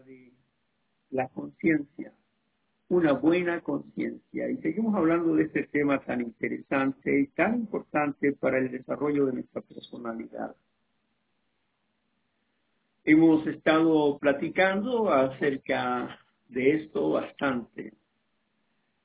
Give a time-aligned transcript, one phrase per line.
[0.00, 0.32] de
[1.10, 2.12] la conciencia,
[2.88, 4.50] una buena conciencia.
[4.50, 9.34] Y seguimos hablando de este tema tan interesante y tan importante para el desarrollo de
[9.34, 10.54] nuestra personalidad.
[13.04, 16.18] Hemos estado platicando acerca
[16.48, 17.92] de esto bastante.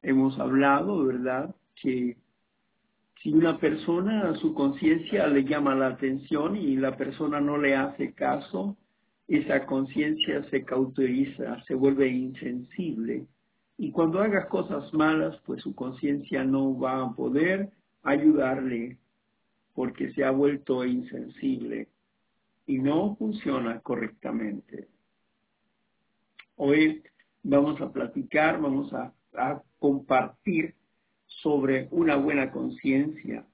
[0.02, 2.18] Hemos hablado, ¿verdad?, que
[3.22, 8.14] si una persona, su conciencia le llama la atención y la persona no le hace
[8.14, 8.78] caso,
[9.30, 13.28] esa conciencia se cauteriza, se vuelve insensible.
[13.78, 17.70] Y cuando haga cosas malas, pues su conciencia no va a poder
[18.02, 18.98] ayudarle
[19.76, 21.88] porque se ha vuelto insensible
[22.66, 24.88] y no funciona correctamente.
[26.56, 27.04] Hoy
[27.44, 30.74] vamos a platicar, vamos a, a compartir
[31.28, 33.46] sobre una buena conciencia.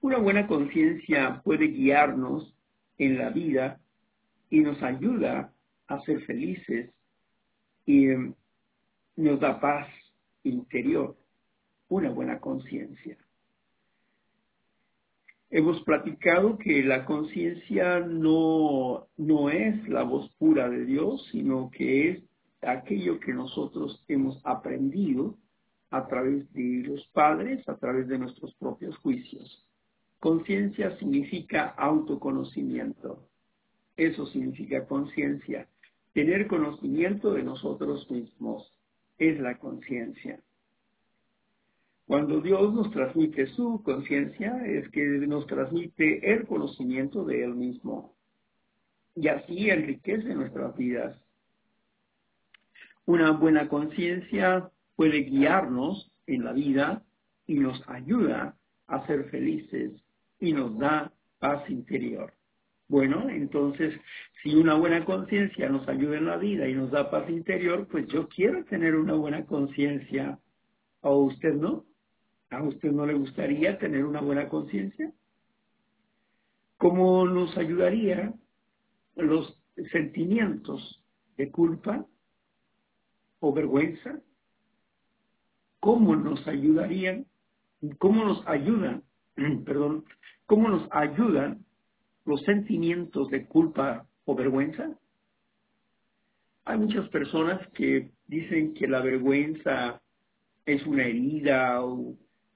[0.00, 2.56] Una buena conciencia puede guiarnos
[2.96, 3.78] en la vida
[4.50, 5.52] y nos ayuda
[5.88, 6.90] a ser felices
[7.84, 8.34] y em,
[9.16, 9.88] nos da paz
[10.42, 11.16] interior,
[11.88, 13.16] una buena conciencia.
[15.50, 22.10] Hemos platicado que la conciencia no, no es la voz pura de Dios, sino que
[22.10, 22.22] es
[22.62, 25.38] aquello que nosotros hemos aprendido
[25.90, 29.64] a través de los padres, a través de nuestros propios juicios.
[30.18, 33.28] Conciencia significa autoconocimiento.
[33.96, 35.68] Eso significa conciencia.
[36.12, 38.72] Tener conocimiento de nosotros mismos
[39.18, 40.40] es la conciencia.
[42.06, 48.14] Cuando Dios nos transmite su conciencia, es que nos transmite el conocimiento de Él mismo.
[49.16, 51.18] Y así enriquece nuestras vidas.
[53.06, 57.02] Una buena conciencia puede guiarnos en la vida
[57.46, 59.92] y nos ayuda a ser felices
[60.38, 62.32] y nos da paz interior.
[62.88, 63.98] Bueno, entonces,
[64.42, 68.06] si una buena conciencia nos ayuda en la vida y nos da paz interior, pues
[68.06, 70.38] yo quiero tener una buena conciencia.
[71.00, 71.84] ¿O usted no?
[72.50, 75.12] ¿A usted no le gustaría tener una buena conciencia?
[76.78, 78.32] ¿Cómo nos ayudaría
[79.16, 79.58] los
[79.90, 81.02] sentimientos
[81.36, 82.06] de culpa
[83.40, 84.20] o vergüenza?
[85.80, 87.26] ¿Cómo nos ayudarían?
[87.98, 89.02] ¿Cómo nos ayudan?
[89.64, 90.04] Perdón,
[90.46, 91.65] ¿cómo nos ayudan
[92.26, 94.98] los sentimientos de culpa o vergüenza?
[96.64, 100.02] Hay muchas personas que dicen que la vergüenza
[100.64, 101.80] es una herida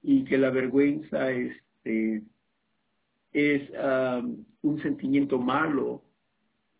[0.03, 2.21] y que la vergüenza este,
[3.31, 3.69] es
[4.61, 6.03] un sentimiento malo,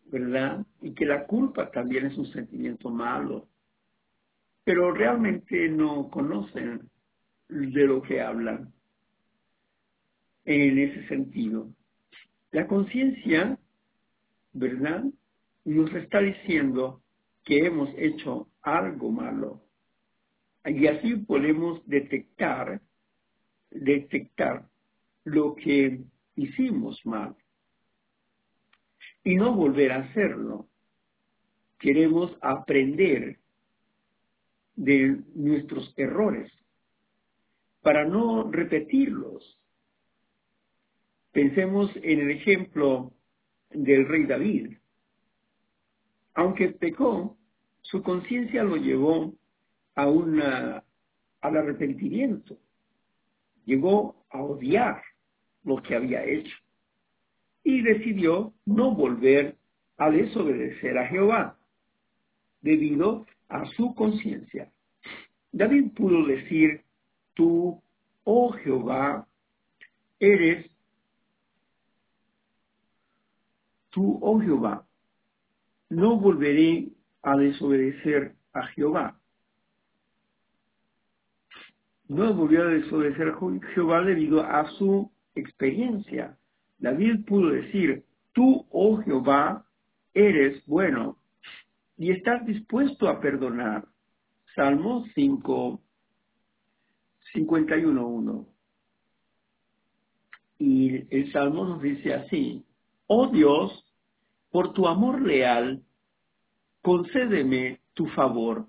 [0.06, 0.64] ¿verdad?
[0.82, 3.48] Y que la culpa también es un sentimiento malo.
[4.64, 6.90] Pero realmente no conocen
[7.48, 8.72] de lo que hablan
[10.44, 11.68] en ese sentido.
[12.52, 13.58] La conciencia,
[14.52, 15.04] ¿verdad?
[15.64, 17.02] Nos está diciendo
[17.44, 19.62] que hemos hecho algo malo.
[20.66, 22.82] Y así podemos detectar,
[23.70, 24.68] detectar
[25.24, 26.04] lo que
[26.36, 27.34] hicimos mal
[29.24, 30.68] y no volver a hacerlo.
[31.78, 33.38] Queremos aprender
[34.76, 36.52] de nuestros errores
[37.80, 39.58] para no repetirlos
[41.32, 43.12] Pensemos en el ejemplo
[43.70, 44.76] del rey David.
[46.34, 47.36] Aunque pecó,
[47.80, 49.34] su conciencia lo llevó
[49.94, 50.84] a una,
[51.40, 52.58] al arrepentimiento.
[53.64, 55.02] Llegó a odiar
[55.64, 56.56] lo que había hecho
[57.64, 59.56] y decidió no volver
[59.96, 61.58] a desobedecer a Jehová
[62.60, 64.70] debido a su conciencia.
[65.52, 66.82] David pudo decir,
[67.34, 67.80] tú,
[68.24, 69.26] oh Jehová,
[70.18, 70.71] eres
[73.92, 74.86] tú, oh Jehová,
[75.88, 76.88] no volveré
[77.22, 79.20] a desobedecer a Jehová.
[82.08, 83.38] No volvió a desobedecer a
[83.74, 86.36] Jehová debido a su experiencia.
[86.78, 89.64] David pudo decir, tú, oh Jehová,
[90.14, 91.18] eres bueno
[91.96, 93.86] y estás dispuesto a perdonar.
[94.54, 95.80] Salmo 5,
[97.34, 98.46] 51.1.
[100.58, 102.64] Y el Salmo nos dice así,
[103.06, 103.84] oh Dios,
[104.50, 105.82] por tu amor leal,
[106.82, 108.66] concédeme tu favor.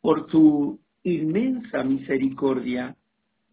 [0.00, 2.96] Por tu inmensa misericordia,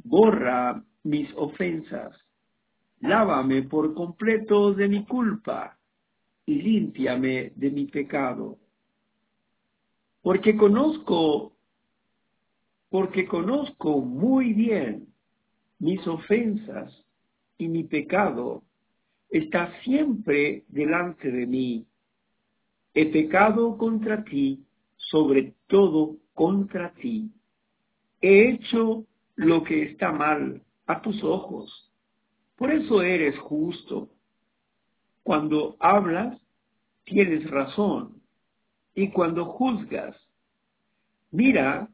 [0.04, 2.16] borra mis ofensas.
[3.00, 5.78] Lávame por completo de mi culpa
[6.46, 8.58] y límpiame de mi pecado.
[10.22, 11.54] Porque conozco,
[12.90, 15.08] porque conozco muy bien
[15.80, 17.04] mis ofensas
[17.58, 18.64] y mi pecado
[19.34, 21.88] está siempre delante de mí.
[22.94, 24.64] he pecado contra ti,
[24.96, 27.32] sobre todo contra ti.
[28.22, 31.92] He hecho lo que está mal a tus ojos.
[32.56, 34.12] Por eso eres justo.
[35.24, 36.40] Cuando hablas,
[37.04, 38.22] tienes razón.
[38.94, 40.16] Y cuando juzgas,
[41.32, 41.90] mira,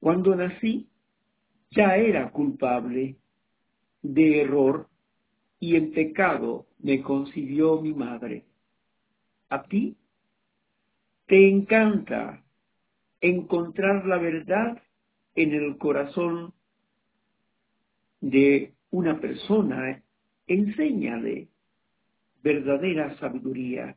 [0.00, 0.86] cuando nací,
[1.70, 3.16] ya era culpable
[4.02, 4.89] de error
[5.60, 8.46] y en pecado me concibió mi madre.
[9.50, 9.96] A ti
[11.26, 12.42] te encanta
[13.20, 14.82] encontrar la verdad
[15.34, 16.54] en el corazón
[18.20, 20.02] de una persona.
[20.46, 21.48] Enséñale
[22.42, 23.96] verdadera sabiduría.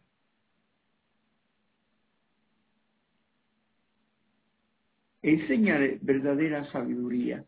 [5.21, 7.45] Enséñale verdadera sabiduría.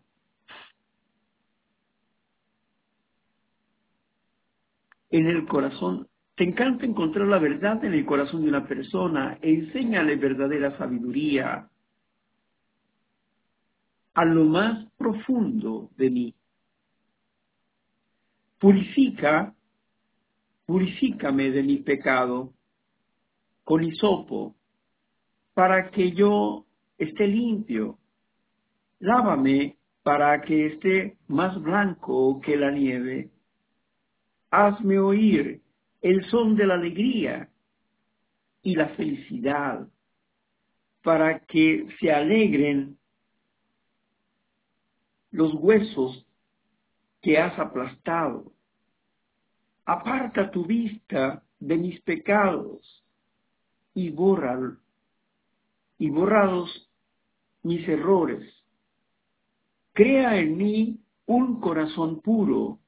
[5.16, 9.40] En el corazón te encanta encontrar la verdad en el corazón de una persona.
[9.42, 11.70] Enséñale verdadera sabiduría
[14.14, 16.36] a lo más profundo de mí.
[18.60, 19.56] Purifica,
[20.66, 22.52] purifícame de mi pecado
[23.64, 24.54] con hisopo
[25.54, 26.66] para que yo
[26.98, 28.00] esté limpio.
[29.00, 33.32] Lávame para que esté más blanco que la nieve.
[34.52, 35.62] Hazme oír
[36.02, 37.50] el son de la alegría
[38.62, 39.88] y la felicidad,
[41.04, 42.98] para que se alegren
[45.32, 46.26] los huesos
[47.22, 48.52] que has aplastado.
[49.86, 53.04] Aparta tu vista de mis pecados
[53.94, 54.78] y borra
[55.98, 56.90] y borrados
[57.64, 58.48] mis errores.
[59.94, 62.80] Crea en mí un corazón puro,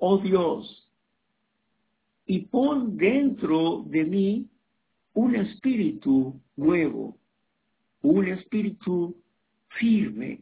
[0.00, 0.88] oh Dios,
[2.26, 4.50] y pon dentro de mí
[5.14, 7.18] un espíritu nuevo,
[8.02, 9.16] un espíritu
[9.68, 10.40] firme.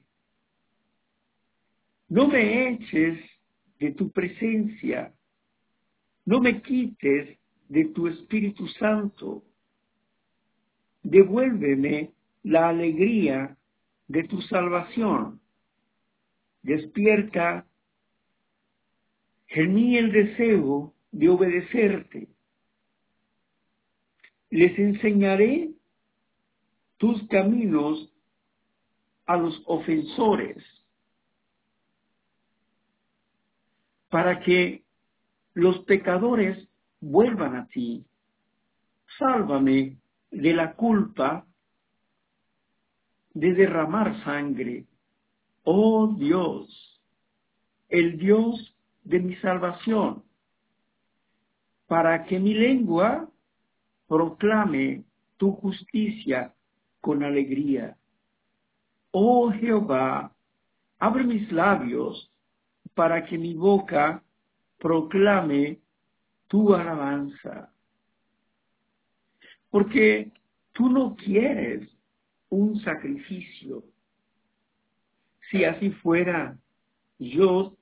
[2.09, 3.19] No me eches
[3.79, 5.13] de tu presencia,
[6.25, 7.39] no me quites
[7.69, 9.45] de tu Espíritu Santo.
[11.03, 12.13] Devuélveme
[12.43, 13.57] la alegría
[14.09, 15.41] de tu salvación.
[16.63, 17.67] Despierta
[19.49, 22.29] en mí el deseo de obedecerte.
[24.50, 25.71] Les enseñaré
[26.99, 28.12] tus caminos
[29.27, 30.65] a los ofensores
[34.09, 34.85] para que
[35.55, 36.69] los pecadores
[37.00, 38.06] vuelvan a ti.
[39.19, 39.99] Sálvame
[40.31, 41.47] de la culpa
[43.35, 44.87] de derramar sangre.
[45.62, 47.03] Oh Dios,
[47.89, 48.75] el Dios
[49.09, 50.23] de mi salvación
[51.87, 53.31] para que mi lengua
[54.07, 55.05] proclame
[55.39, 56.55] tu justicia
[57.01, 57.97] con alegría.
[59.11, 60.37] Oh Jehová,
[60.99, 62.31] abre mis labios
[62.95, 64.23] para que mi boca
[64.79, 65.81] proclame
[66.47, 67.73] tu alabanza.
[69.71, 70.33] Porque
[70.73, 71.89] tú no quieres
[72.51, 73.85] un sacrificio.
[75.51, 76.59] Si así fuera,
[77.19, 77.79] yo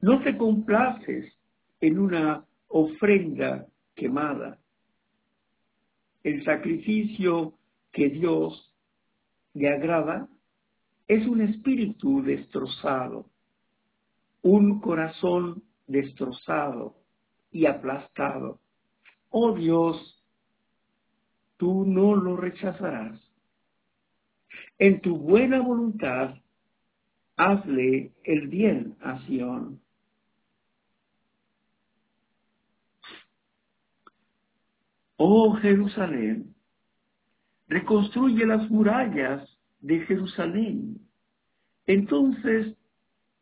[0.00, 1.32] No te complaces
[1.80, 4.58] en una ofrenda quemada.
[6.22, 7.54] El sacrificio
[7.92, 8.72] que Dios
[9.54, 10.28] le agrada
[11.08, 13.26] es un espíritu destrozado,
[14.42, 16.96] un corazón destrozado
[17.50, 18.60] y aplastado.
[19.30, 20.22] Oh Dios,
[21.56, 23.20] tú no lo rechazarás.
[24.78, 26.36] En tu buena voluntad,
[27.36, 29.80] hazle el bien a Sion.
[35.18, 36.54] Oh Jerusalén,
[37.68, 39.48] reconstruye las murallas
[39.80, 41.00] de Jerusalén.
[41.86, 42.76] Entonces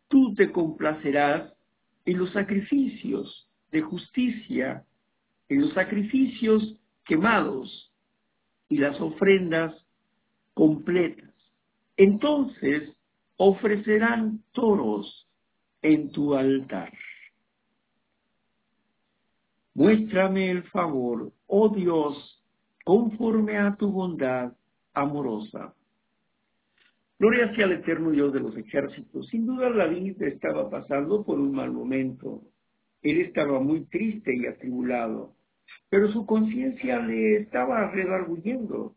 [0.09, 1.53] tú te complacerás
[2.05, 4.85] en los sacrificios de justicia,
[5.49, 7.93] en los sacrificios quemados
[8.69, 9.75] y las ofrendas
[10.53, 11.35] completas.
[11.97, 12.95] Entonces
[13.37, 15.29] ofrecerán toros
[15.83, 16.93] en tu altar.
[19.75, 22.43] Muéstrame el favor, oh Dios,
[22.85, 24.53] conforme a tu bondad
[24.93, 25.75] amorosa.
[27.19, 29.26] Gloria sea al eterno Dios de los ejércitos.
[29.29, 32.43] Sin duda David estaba pasando por un mal momento.
[33.03, 35.35] Él estaba muy triste y atribulado,
[35.88, 38.95] pero su conciencia le estaba redarguyendo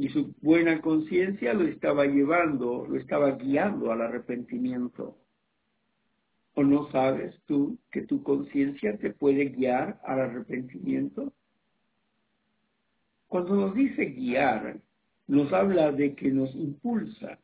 [0.00, 5.18] y su buena conciencia lo estaba llevando, lo estaba guiando al arrepentimiento.
[6.54, 11.34] ¿O no sabes tú que tu conciencia te puede guiar al arrepentimiento?
[13.28, 14.80] Cuando nos dice guiar,
[15.26, 17.38] nos habla de que nos impulsa.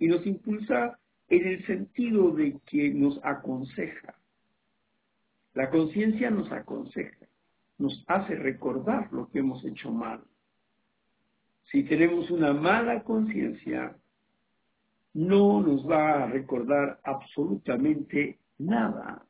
[0.00, 0.98] Y nos impulsa
[1.28, 4.18] en el sentido de que nos aconseja.
[5.54, 7.28] La conciencia nos aconseja,
[7.78, 10.24] nos hace recordar lo que hemos hecho mal.
[11.76, 13.94] Si tenemos una mala conciencia,
[15.12, 19.26] no nos va a recordar absolutamente nada.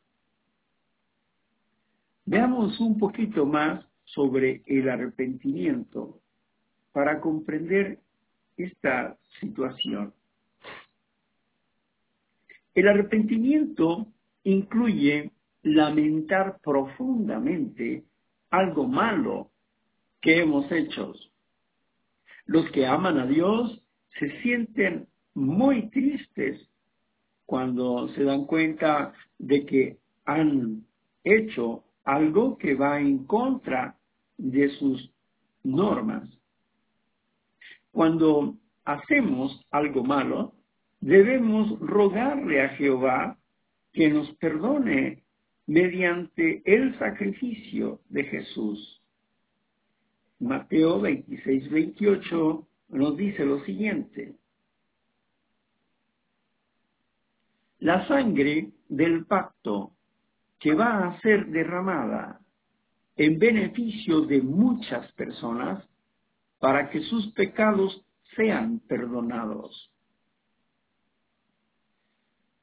[2.25, 6.21] Veamos un poquito más sobre el arrepentimiento
[6.93, 7.99] para comprender
[8.57, 10.15] esta situación.
[12.77, 14.07] El arrepentimiento
[14.45, 15.33] incluye
[15.65, 18.05] lamentar profundamente
[18.51, 19.51] algo malo
[20.21, 21.13] que hemos hecho.
[22.47, 23.83] Los que aman a Dios
[24.19, 26.69] se sienten muy tristes
[27.45, 30.85] cuando se dan cuenta de que han
[31.25, 33.97] hecho algo que va en contra
[34.39, 35.13] de sus
[35.63, 36.29] normas.
[37.91, 40.55] Cuando hacemos algo malo,
[41.01, 43.39] debemos rogarle a Jehová
[43.93, 45.25] que nos perdone
[45.67, 48.96] mediante el sacrificio de Jesús.
[50.39, 54.37] Mateo 26, 28 nos dice lo siguiente.
[57.79, 59.93] La sangre del pacto
[60.59, 62.41] que va a ser derramada
[63.17, 65.85] en beneficio de muchas personas
[66.59, 69.91] para que sus pecados sean perdonados.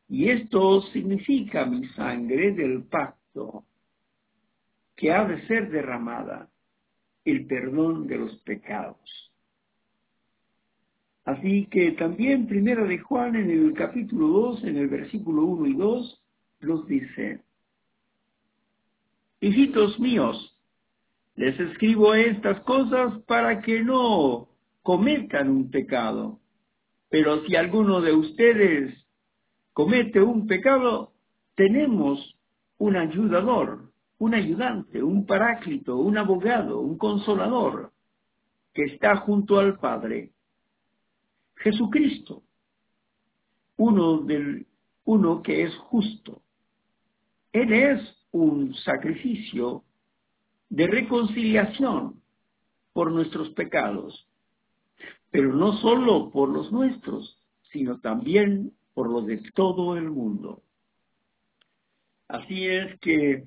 [0.08, 3.66] Y esto significa mi sangre del pacto,
[4.96, 6.50] que ha de ser derramada,
[7.26, 8.98] el perdón de los pecados.
[11.26, 15.74] Así que también Primera de Juan en el capítulo 2, en el versículo 1 y
[15.76, 16.24] 2,
[16.62, 17.42] nos dice,
[19.40, 20.58] Hijitos míos,
[21.36, 24.50] les escribo estas cosas para que no
[24.82, 26.40] cometan un pecado.
[27.10, 28.94] Pero si alguno de ustedes
[29.74, 31.14] comete un pecado,
[31.56, 32.38] tenemos
[32.78, 33.83] un ayudador,
[34.24, 37.92] un ayudante, un paráclito, un abogado, un consolador,
[38.74, 40.32] que está junto al Padre.
[41.58, 42.42] Jesucristo,
[43.76, 44.66] uno, del,
[45.04, 46.42] uno que es justo.
[47.52, 48.00] Él es
[48.32, 49.84] un sacrificio
[50.70, 52.22] de reconciliación
[52.94, 54.26] por nuestros pecados,
[55.32, 57.38] pero no solo por los nuestros,
[57.74, 60.64] sino también por lo de todo el mundo.
[62.30, 63.44] Así es que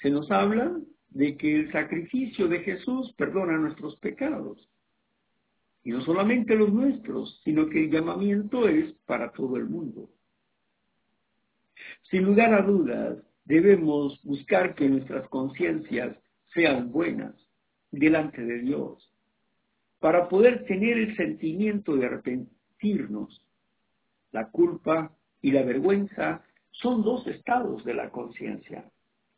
[0.00, 0.76] se nos habla
[1.10, 4.68] de que el sacrificio de Jesús perdona nuestros pecados.
[5.82, 10.10] Y no solamente los nuestros, sino que el llamamiento es para todo el mundo.
[12.10, 16.16] Sin lugar a dudas, debemos buscar que nuestras conciencias
[16.52, 17.34] sean buenas
[17.90, 19.10] delante de Dios,
[19.98, 23.44] para poder tener el sentimiento de arrepentirnos
[24.30, 28.84] la culpa y la vergüenza son dos estados de la conciencia.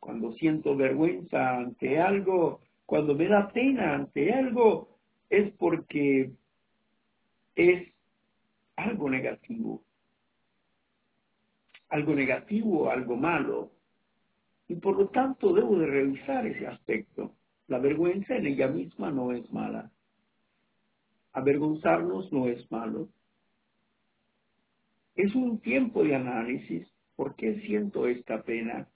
[0.00, 4.96] Cuando siento vergüenza ante algo, cuando me da pena ante algo,
[5.28, 6.32] es porque
[7.54, 7.92] es
[8.76, 9.82] algo negativo.
[11.90, 13.70] Algo negativo, algo malo.
[14.66, 17.34] Y por lo tanto debo de revisar ese aspecto.
[17.68, 19.92] La vergüenza en ella misma no es mala.
[21.32, 23.08] Avergonzarnos no es malo
[25.20, 26.88] es un tiempo de análisis.
[27.16, 28.88] ¿Por qué siento esta pena?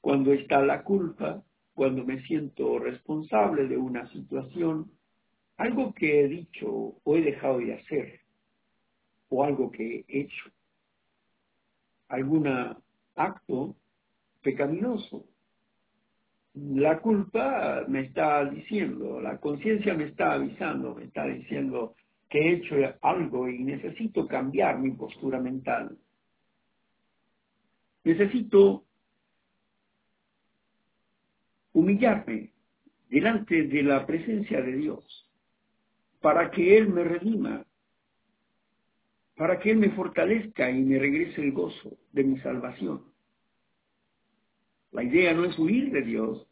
[0.00, 1.42] Cuando está la culpa,
[1.74, 4.90] cuando me siento responsable de una situación,
[5.56, 8.20] algo que he dicho o he dejado de hacer,
[9.28, 10.50] o algo que he hecho,
[12.08, 12.46] algún
[13.14, 13.76] acto
[14.42, 15.26] pecaminoso.
[16.54, 21.94] La culpa me está diciendo, la conciencia me está avisando, me está diciendo,
[22.28, 25.98] que he hecho algo y necesito cambiar mi postura mental.
[28.04, 28.84] Necesito
[33.08, 35.26] delante de la presencia de Dios
[36.20, 37.64] para que Él me redima,
[39.36, 43.04] para que Él me fortalezca y me regrese el gozo de mi salvación.
[44.92, 46.46] La idea no es huir de Dios,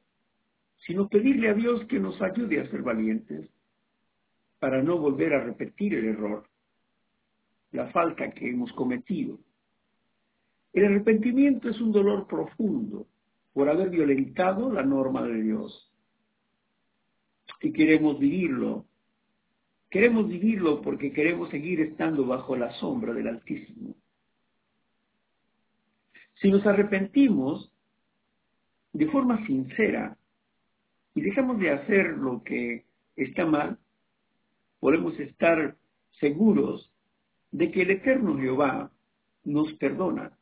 [0.86, 3.50] sino pedirle a Dios que nos ayude a ser valientes
[4.58, 6.48] para no volver a repetir el error,
[7.72, 9.38] la falta que hemos cometido.
[10.72, 13.06] El arrepentimiento es un dolor profundo
[13.58, 15.92] por haber violentado la norma de Dios.
[17.60, 18.86] Y queremos vivirlo.
[19.90, 23.96] Queremos vivirlo porque queremos seguir estando bajo la sombra del Altísimo.
[26.40, 27.72] Si nos arrepentimos
[28.92, 30.16] de forma sincera
[31.16, 32.84] y dejamos de hacer lo que
[33.16, 33.76] está mal,
[34.78, 35.76] podemos estar
[36.20, 36.92] seguros
[37.50, 38.92] de que el eterno Jehová
[39.42, 40.37] nos perdona.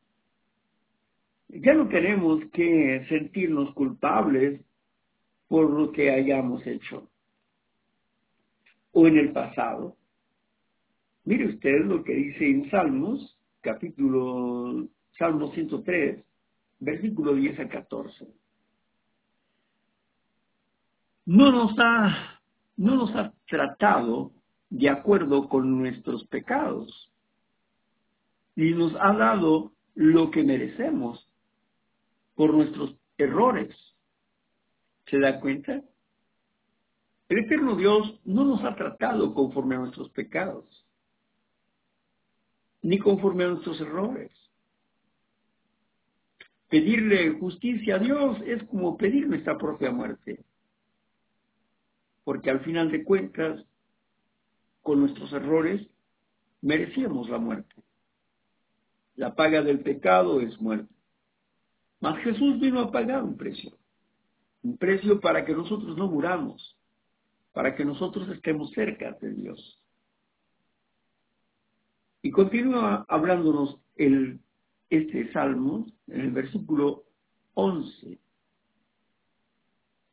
[1.49, 4.61] Ya no tenemos que sentirnos culpables
[5.47, 7.09] por lo que hayamos hecho
[8.91, 9.95] o en el pasado.
[11.23, 14.87] Mire usted lo que dice en Salmos, capítulo
[15.17, 16.25] Salmo 103,
[16.79, 18.27] versículo 10 a 14.
[21.25, 22.41] No nos ha,
[22.77, 24.31] no nos ha tratado
[24.69, 27.11] de acuerdo con nuestros pecados,
[28.55, 31.26] ni nos ha dado lo que merecemos
[32.37, 33.75] por nuestros errores.
[35.07, 35.81] ¿Se da cuenta?
[37.27, 40.85] El eterno Dios no nos ha tratado conforme a nuestros pecados,
[42.83, 44.31] ni conforme a nuestros errores.
[46.69, 50.45] Pedirle justicia a Dios es como pedir nuestra propia muerte,
[52.23, 53.65] porque al final de cuentas,
[54.83, 55.85] con nuestros errores,
[56.61, 57.75] merecíamos la muerte.
[59.15, 60.96] La paga del pecado es muerte.
[61.99, 63.71] Mas Jesús vino a pagar un precio,
[64.63, 66.77] un precio para que nosotros no muramos,
[67.53, 69.81] para que nosotros estemos cerca de Dios.
[72.21, 74.39] Y continúa hablándonos el,
[74.89, 77.03] este salmo en el versículo
[77.53, 78.19] 11.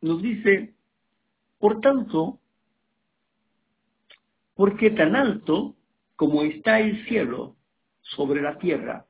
[0.00, 0.74] Nos dice,
[1.58, 2.40] por tanto,
[4.54, 5.76] porque tan alto
[6.16, 7.56] como está el cielo
[8.00, 9.06] sobre la tierra,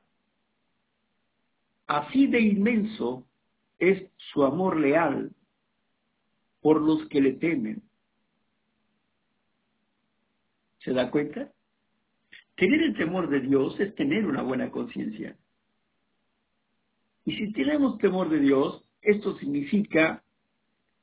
[1.87, 3.25] así de inmenso
[3.79, 5.31] es su amor leal
[6.61, 7.83] por los que le temen.
[10.79, 11.51] ¿Se da cuenta?
[12.55, 15.37] Tener el temor de Dios es tener una buena conciencia.
[17.25, 20.23] Y si tenemos temor de Dios, esto significa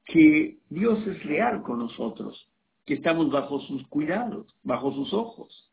[0.05, 2.49] que Dios es leal con nosotros,
[2.87, 5.71] que estamos bajo sus cuidados, bajo sus ojos.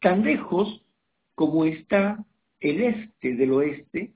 [0.00, 0.82] Tan lejos
[1.38, 2.26] como está
[2.58, 4.12] el este del oeste,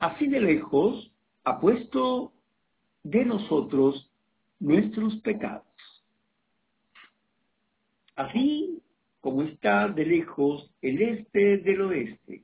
[0.00, 1.12] así de lejos
[1.44, 2.32] ha puesto
[3.04, 4.10] de nosotros
[4.58, 5.64] nuestros pecados.
[8.16, 8.82] Así
[9.20, 12.42] como está de lejos el este del oeste,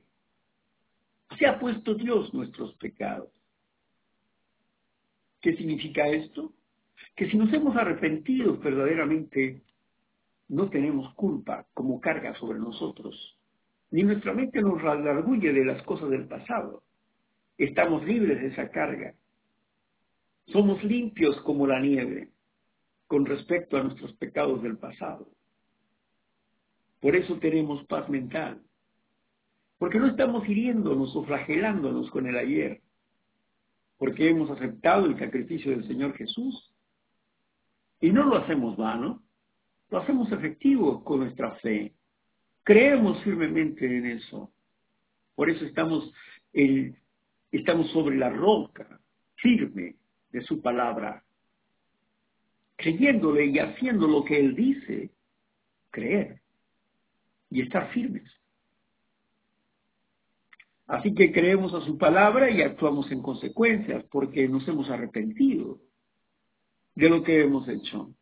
[1.27, 3.27] así ha puesto Dios nuestros pecados.
[5.41, 6.53] ¿Qué significa esto?
[7.13, 9.63] Que si nos hemos arrepentido verdaderamente,
[10.47, 13.37] no tenemos culpa como carga sobre nosotros,
[13.91, 16.83] ni nuestra mente nos redarguye de las cosas del pasado.
[17.57, 19.13] Estamos libres de esa carga.
[20.47, 22.29] Somos limpios como la nieve
[23.07, 25.27] con respecto a nuestros pecados del pasado.
[27.01, 28.61] Por eso tenemos paz mental.
[29.77, 32.81] Porque no estamos hiriéndonos o flagelándonos con el ayer.
[33.97, 36.71] Porque hemos aceptado el sacrificio del Señor Jesús.
[37.99, 39.21] Y no lo hacemos vano,
[39.89, 41.93] lo hacemos efectivo con nuestra fe.
[42.63, 44.51] Creemos firmemente en eso.
[45.35, 46.11] Por eso estamos,
[47.51, 48.99] estamos sobre la roca
[49.35, 49.95] firme
[50.31, 51.23] de su palabra,
[52.75, 55.11] creyéndole y haciendo lo que Él dice,
[55.89, 56.41] creer
[57.49, 58.29] y estar firmes.
[60.87, 65.79] Así que creemos a su palabra y actuamos en consecuencias porque nos hemos arrepentido
[66.95, 68.13] de lo que hemos hecho.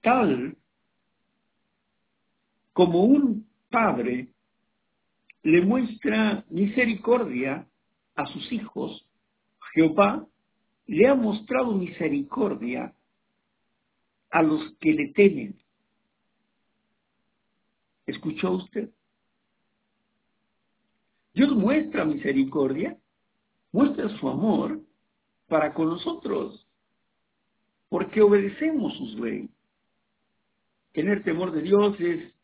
[0.00, 0.56] Tal
[2.72, 4.32] como un padre
[5.42, 7.66] le muestra misericordia
[8.14, 9.06] a sus hijos,
[9.74, 10.26] Jehová
[10.86, 12.94] le ha mostrado misericordia
[14.30, 15.60] a los que le temen.
[18.06, 18.90] ¿Escuchó usted?
[21.32, 22.98] Dios muestra misericordia,
[23.72, 24.80] muestra su amor
[25.48, 26.66] para con nosotros,
[27.88, 29.50] porque obedecemos sus leyes.
[30.92, 32.34] Tener temor de Dios es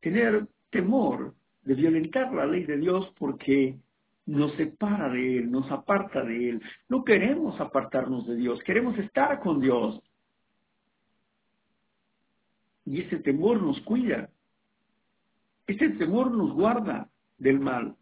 [0.00, 3.78] tener temor de violentar la ley de Dios porque
[4.26, 6.62] nos separa de Él, nos aparta de Él.
[6.88, 10.00] No queremos apartarnos de Dios, queremos estar con Dios.
[12.84, 14.30] Y ese temor nos cuida.
[15.66, 17.96] Ese temor nos guarda del mal.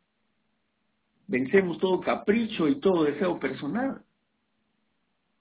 [1.26, 4.04] Vencemos todo capricho y todo deseo personal.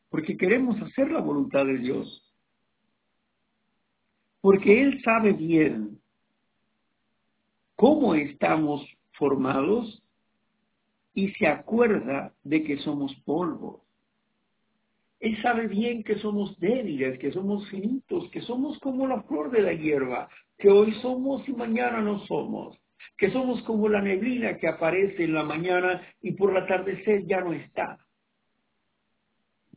[0.09, 2.22] Porque queremos hacer la voluntad de Dios.
[4.43, 6.01] Porque Él sabe bien
[7.77, 10.03] cómo estamos formados
[11.13, 13.86] y se acuerda de que somos polvo.
[15.21, 19.62] Él sabe bien que somos débiles, que somos finitos, que somos como la flor de
[19.62, 20.27] la hierba,
[20.58, 22.77] que hoy somos y mañana no somos,
[23.17, 27.39] que somos como la neblina que aparece en la mañana y por la atardecer ya
[27.39, 27.97] no está.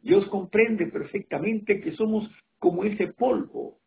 [0.02, 3.78] Dios comprende perfectamente que somos como ese polvo,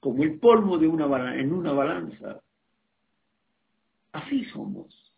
[0.00, 2.42] como el polvo de una en una balanza.
[4.12, 5.12] Así somos.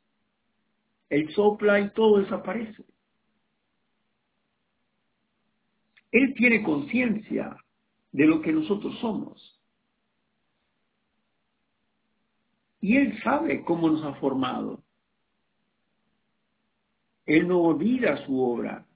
[1.09, 2.85] Él sopla y todo desaparece.
[6.13, 7.57] Él tiene conciencia
[8.13, 9.61] de lo que nosotros somos.
[12.81, 14.83] Y Él sabe cómo nos ha formado.
[17.27, 18.87] Él no olvida su obra.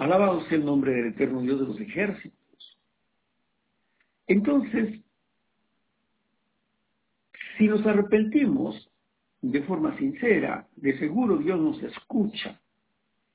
[0.00, 2.78] Alabado sea el nombre del eterno Dios de los ejércitos.
[4.26, 4.98] Entonces,
[7.58, 8.90] si nos arrepentimos
[9.42, 12.58] de forma sincera, de seguro Dios nos escucha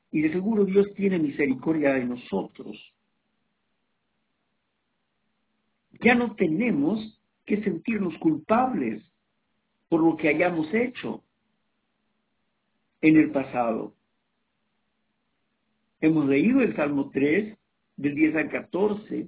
[0.10, 2.76] y de seguro Dios tiene misericordia de nosotros.
[6.02, 9.04] Ya no tenemos que sentirnos culpables
[9.88, 11.24] por lo que hayamos hecho
[13.02, 13.95] en el pasado.
[16.06, 17.58] Hemos leído el Salmo 3,
[17.98, 19.28] del 10 al 14,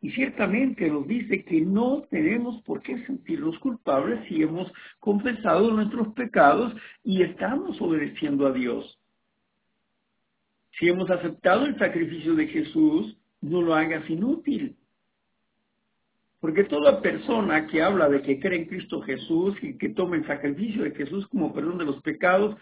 [0.00, 6.08] y ciertamente nos dice que no tenemos por qué sentirnos culpables si hemos confesado nuestros
[6.14, 8.98] pecados y estamos obedeciendo a Dios.
[10.80, 14.74] Si hemos aceptado el sacrificio de Jesús, no lo hagas inútil.
[16.40, 20.26] Porque toda persona que habla de que cree en Cristo Jesús y que toma el
[20.26, 22.56] sacrificio de Jesús como perdón de los pecados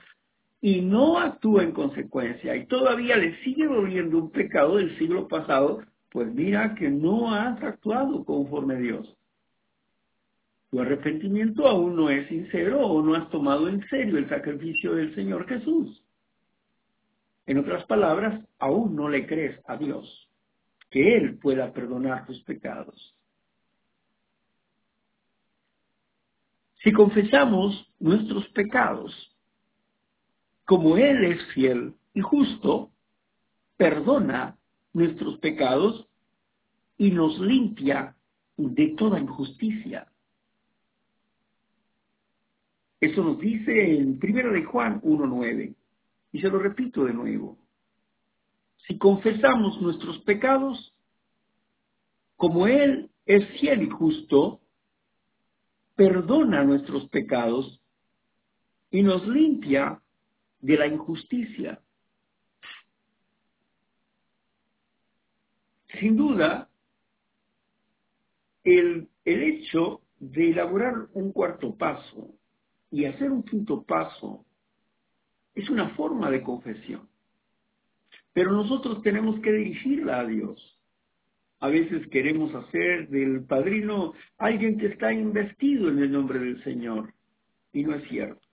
[0.61, 5.83] y no actúa en consecuencia y todavía le sigue doliendo un pecado del siglo pasado,
[6.11, 9.17] pues mira que no has actuado conforme a Dios.
[10.71, 15.15] Tu arrepentimiento aún no es sincero o no has tomado en serio el sacrificio del
[15.15, 16.05] Señor Jesús.
[17.47, 20.29] En otras palabras, aún no le crees a Dios
[20.91, 23.15] que Él pueda perdonar tus pecados.
[26.83, 29.28] Si confesamos nuestros pecados,
[30.69, 32.91] como Él es fiel y justo,
[33.79, 34.59] perdona
[34.93, 36.07] nuestros pecados
[36.99, 38.15] y nos limpia
[38.59, 40.13] de toda injusticia.
[43.01, 45.75] Eso nos dice en 1 de Juan 1.9.
[46.33, 47.57] Y se lo repito de nuevo.
[48.87, 50.95] Si confesamos nuestros pecados,
[52.37, 54.61] como Él es fiel y justo,
[55.97, 57.81] perdona nuestros pecados
[58.91, 60.03] y nos limpia
[60.61, 61.81] de la injusticia.
[66.01, 66.69] Sin duda,
[68.65, 72.35] el, el hecho de elaborar un cuarto paso
[72.91, 74.45] y hacer un quinto paso
[75.55, 77.09] es una forma de confesión.
[78.33, 80.79] Pero nosotros tenemos que dirigirla a Dios.
[81.61, 87.13] A veces queremos hacer del padrino alguien que está investido en el nombre del Señor.
[87.73, 88.48] Y no es cierto.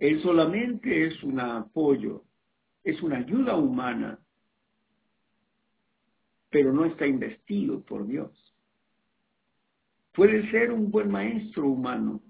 [0.00, 2.24] Él solamente es un apoyo,
[2.82, 4.18] es una ayuda humana
[6.50, 8.30] pero no está investido por Dios.
[10.12, 12.20] Puede ser un buen maestro humano,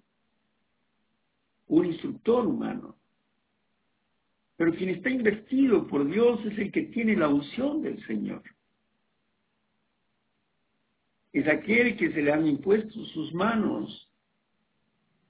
[1.66, 2.96] un instructor humano,
[4.56, 8.42] pero quien está investido por Dios es el que tiene la unción del Señor.
[11.32, 14.09] Es aquel que se le han impuesto sus manos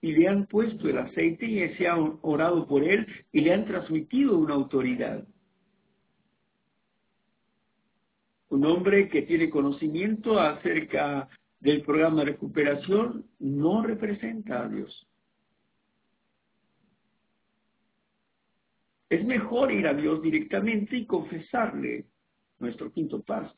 [0.00, 3.66] y le han puesto el aceite y se ha orado por él y le han
[3.66, 5.26] transmitido una autoridad.
[8.50, 11.28] un hombre que tiene conocimiento acerca
[11.60, 15.06] del programa de recuperación no representa a Dios.
[19.08, 22.06] Es mejor ir a Dios directamente y confesarle
[22.58, 23.54] nuestro quinto paso.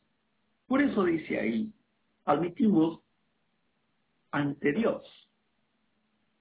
[0.66, 1.72] Por eso dice ahí,
[2.24, 3.00] admitimos
[4.30, 5.02] ante Dios.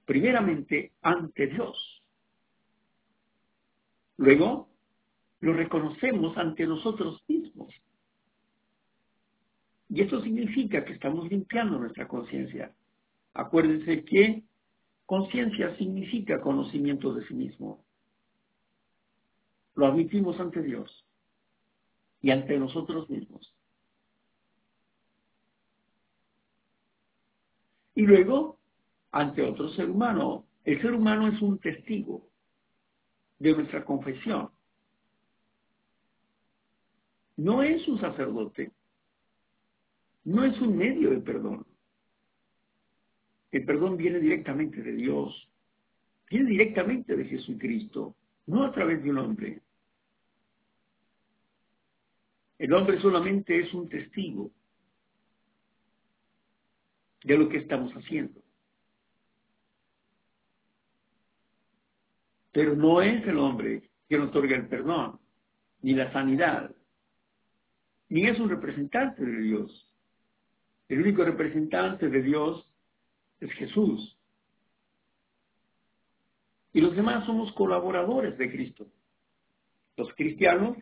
[0.05, 2.03] Primeramente ante Dios.
[4.17, 4.69] Luego
[5.39, 7.73] lo reconocemos ante nosotros mismos.
[9.89, 12.73] Y eso significa que estamos limpiando nuestra conciencia.
[13.33, 14.43] Acuérdense que
[15.05, 17.83] conciencia significa conocimiento de sí mismo.
[19.75, 21.05] Lo admitimos ante Dios
[22.21, 23.53] y ante nosotros mismos.
[27.95, 28.60] Y luego,
[29.11, 30.45] ante otro ser humano.
[30.63, 32.27] El ser humano es un testigo
[33.39, 34.49] de nuestra confesión.
[37.37, 38.71] No es un sacerdote,
[40.25, 41.65] no es un medio de perdón.
[43.51, 45.49] El perdón viene directamente de Dios,
[46.29, 49.61] viene directamente de Jesucristo, no a través de un hombre.
[52.59, 54.51] El hombre solamente es un testigo
[57.23, 58.40] de lo que estamos haciendo.
[62.51, 65.19] Pero no es el hombre quien otorga el perdón,
[65.81, 66.75] ni la sanidad,
[68.09, 69.89] ni es un representante de Dios.
[70.89, 72.67] El único representante de Dios
[73.39, 74.17] es Jesús.
[76.73, 78.87] Y los demás somos colaboradores de Cristo.
[79.95, 80.77] Los cristianos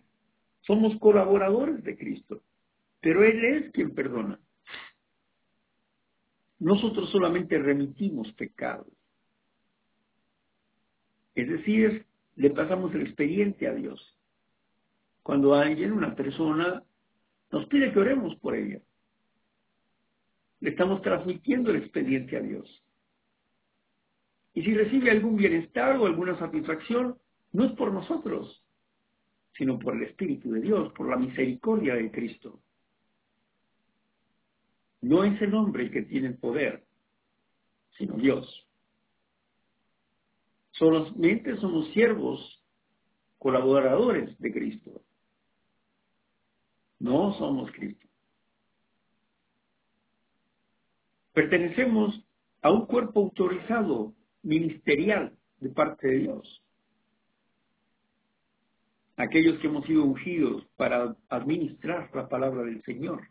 [0.62, 2.42] somos colaboradores de Cristo,
[3.00, 4.40] pero Él es quien perdona.
[6.60, 8.88] Nosotros solamente remitimos pecados.
[11.40, 14.14] Es decir, le pasamos el expediente a Dios.
[15.24, 16.84] Cuando alguien, una persona,
[17.52, 18.82] nos pide que oremos por ella,
[20.60, 22.84] le estamos transmitiendo el expediente a Dios.
[24.54, 27.18] Y si recibe algún bienestar o alguna satisfacción,
[27.54, 28.62] no es por nosotros,
[29.58, 32.60] sino por el Espíritu de Dios, por la misericordia de Cristo.
[35.02, 36.84] No es el hombre el que tiene el poder,
[37.98, 38.69] sino Dios.
[40.80, 42.64] Solamente somos siervos,
[43.38, 45.02] colaboradores de Cristo.
[47.00, 48.08] No somos Cristo.
[51.34, 52.26] Pertenecemos
[52.62, 56.64] a un cuerpo autorizado, ministerial, de parte de Dios.
[59.18, 63.28] Aquellos que hemos sido ungidos para administrar la palabra del Señor.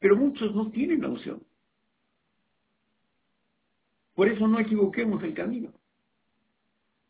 [0.00, 1.48] Pero muchos no tienen la unción.
[4.18, 5.72] Por eso no equivoquemos el camino.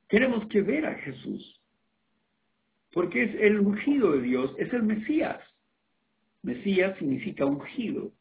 [0.08, 1.58] Tenemos que ver a Jesús,
[2.92, 5.40] porque es el ungido de Dios, es el Mesías.
[6.42, 8.12] Mesías significa ungido.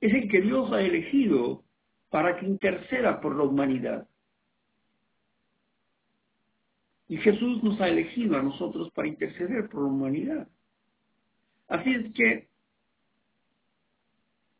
[0.00, 1.64] Es el que Dios ha elegido
[2.10, 4.08] para que interceda por la humanidad.
[7.08, 10.48] Y Jesús nos ha elegido a nosotros para interceder por la humanidad.
[11.66, 12.48] Así es que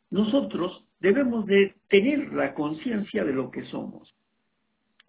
[0.09, 4.15] nosotros debemos de tener la conciencia de lo que somos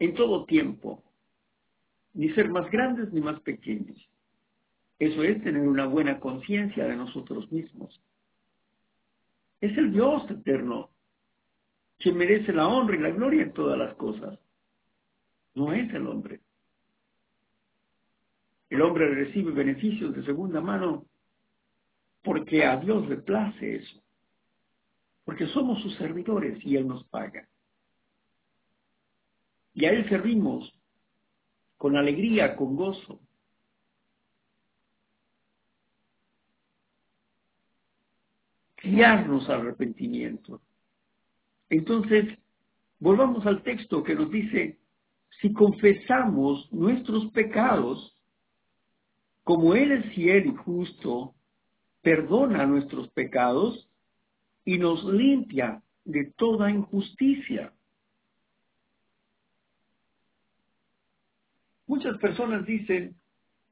[0.01, 1.05] en todo tiempo,
[2.15, 3.97] ni ser más grandes ni más pequeños.
[4.99, 8.03] Eso es tener una buena conciencia de nosotros mismos.
[9.61, 10.91] Es el Dios eterno
[12.01, 14.37] que merece la honra y la gloria en todas las cosas.
[15.55, 16.41] No es el hombre.
[18.69, 21.07] El hombre recibe beneficios de segunda mano
[22.25, 24.04] porque a Dios le place eso
[25.25, 27.49] porque somos sus servidores y Él nos paga.
[29.73, 30.73] Y a Él servimos
[31.77, 33.21] con alegría, con gozo.
[38.83, 40.61] Guiarnos al arrepentimiento.
[41.71, 42.39] Entonces,
[42.99, 44.79] volvamos al texto que nos dice,
[45.41, 48.17] si confesamos nuestros pecados,
[49.43, 51.35] como Él es fiel y justo,
[52.03, 53.89] perdona nuestros pecados
[54.65, 57.73] y nos limpia de toda injusticia.
[61.87, 63.15] Muchas personas dicen,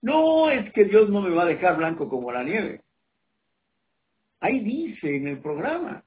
[0.03, 2.83] no es que Dios no me va a dejar blanco como la nieve.
[4.41, 6.05] Ahí dice en el programa.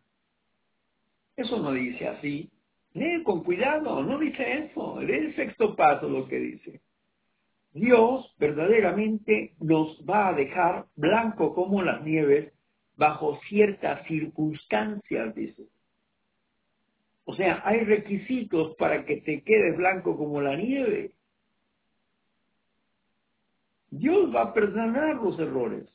[1.35, 2.49] Eso no dice así.
[2.93, 5.01] Lee con cuidado, no dice eso.
[5.01, 6.81] Lee el sexto paso lo que dice.
[7.71, 12.53] Dios verdaderamente nos va a dejar blanco como las nieves
[12.97, 15.63] bajo ciertas circunstancias, dice.
[17.25, 21.15] O sea, hay requisitos para que te quedes blanco como la nieve.
[23.89, 25.87] Dios va a perdonar los errores,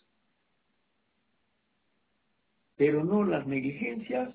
[2.77, 4.35] pero no las negligencias.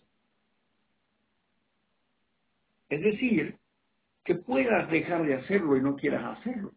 [2.90, 3.58] Es decir,
[4.24, 6.72] que puedas dejar de hacerlo y no quieras hacerlo.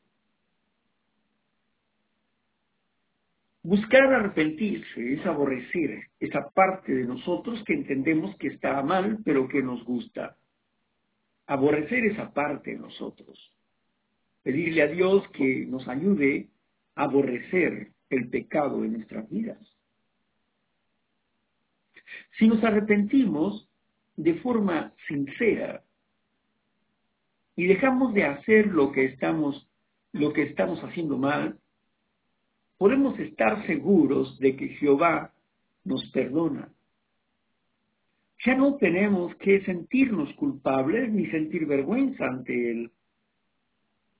[3.68, 9.62] Buscar arrepentirse es aborrecer esa parte de nosotros que entendemos que está mal, pero que
[9.62, 10.38] nos gusta.
[11.46, 13.52] Aborrecer esa parte de nosotros.
[14.42, 16.48] Pedirle a Dios que nos ayude
[16.94, 19.60] a aborrecer el pecado de nuestras vidas.
[22.38, 23.68] Si nos arrepentimos
[24.16, 25.84] de forma sincera
[27.54, 29.68] y dejamos de hacer lo que estamos,
[30.12, 31.60] lo que estamos haciendo mal,
[32.78, 35.32] podemos estar seguros de que Jehová
[35.84, 36.72] nos perdona.
[38.44, 42.90] Ya no tenemos que sentirnos culpables ni sentir vergüenza ante Él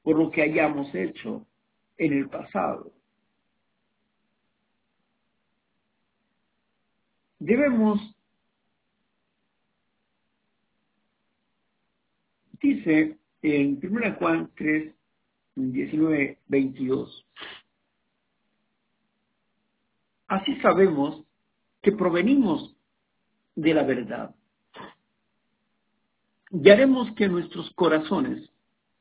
[0.03, 1.47] por lo que hayamos hecho
[1.97, 2.93] en el pasado.
[7.39, 8.01] debemos,
[12.61, 14.95] dice en 1 Juan 3,
[15.55, 17.27] 19, 22,
[20.29, 21.25] así sabemos
[21.83, 22.77] que provenimos
[23.55, 24.35] de la verdad
[26.51, 28.51] y haremos que nuestros corazones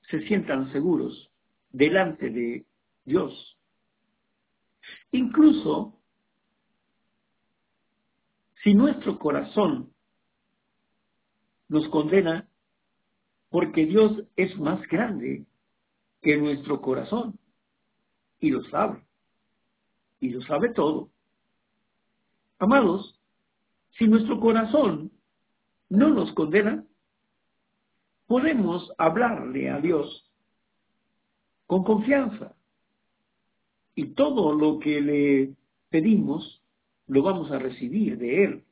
[0.10, 1.32] se sientan seguros
[1.70, 2.66] delante de
[3.06, 3.58] Dios.
[5.12, 6.00] Incluso
[8.64, 9.94] si nuestro corazón
[11.70, 12.50] nos condena,
[13.50, 15.46] porque Dios es más grande
[16.22, 17.40] que nuestro corazón
[18.40, 19.06] y lo sabe,
[20.20, 21.10] y lo sabe todo.
[22.60, 23.20] Amados,
[23.98, 25.12] si nuestro corazón
[25.90, 26.84] no nos condena,
[28.28, 30.30] podemos hablarle a Dios
[31.66, 32.56] con confianza.
[33.96, 35.54] Y todo lo que le
[35.90, 36.62] pedimos
[37.08, 38.64] lo vamos a recibir de Él.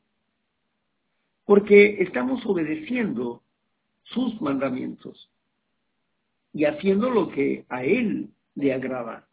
[1.45, 3.41] Porque estamos obedeciendo
[4.03, 5.29] sus mandamientos
[6.53, 9.27] y haciendo lo que a Él le agrada.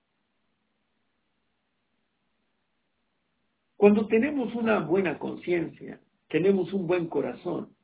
[3.82, 7.74] Cuando tenemos una buena conciencia, tenemos un buen corazón,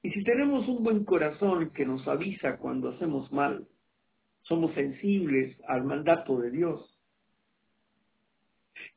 [0.00, 3.66] y si tenemos un buen corazón que nos avisa cuando hacemos mal,
[4.42, 6.96] somos sensibles al mandato de Dios.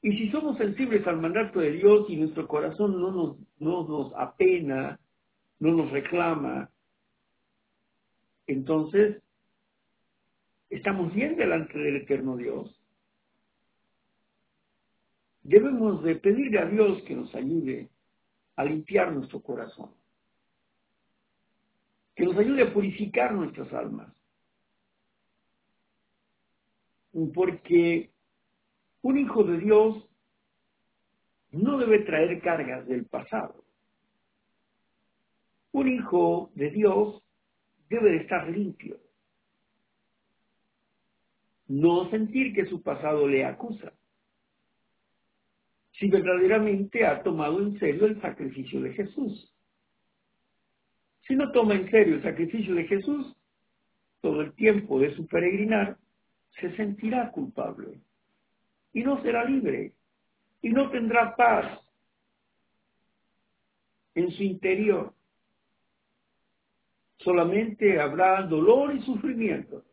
[0.04, 4.14] Y si somos sensibles al mandato de Dios y nuestro corazón no nos, no nos
[4.16, 5.00] apena,
[5.58, 6.70] no nos reclama,
[8.46, 9.24] entonces
[10.70, 12.79] estamos bien delante del eterno Dios.
[15.50, 17.90] Debemos de pedirle a Dios que nos ayude
[18.56, 19.90] a limpiar nuestro corazón
[22.20, 24.12] que nos ayude a purificar nuestras almas.
[27.34, 28.12] Porque
[29.02, 30.06] un hijo de Dios
[31.52, 33.64] no debe traer cargas del pasado.
[35.72, 37.24] Un hijo de Dios
[37.90, 39.00] debe de estar limpio.
[41.68, 43.94] No sentir que su pasado le acusa.
[46.00, 49.54] Si verdaderamente ha tomado en serio el sacrificio de Jesús.
[51.28, 53.36] Si no toma en serio el sacrificio de Jesús,
[54.22, 55.98] todo el tiempo de su peregrinar,
[56.60, 58.00] se sentirá culpable
[58.94, 59.94] y no será libre
[60.62, 61.80] y no tendrá paz
[64.16, 65.14] en su interior.
[67.18, 69.84] Solamente habrá dolor y sufrimiento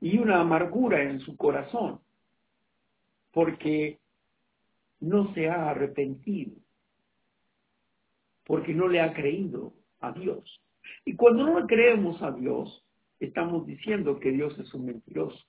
[0.00, 2.03] y una amargura en su corazón
[3.34, 3.98] porque
[5.00, 6.64] no se ha arrepentido
[8.44, 10.60] porque no le ha creído a Dios.
[11.04, 12.84] Y cuando no le creemos a Dios,
[13.20, 15.42] estamos diciendo que Dios es un mentiroso.